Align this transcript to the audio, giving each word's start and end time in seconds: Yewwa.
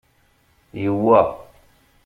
Yewwa. 0.81 1.21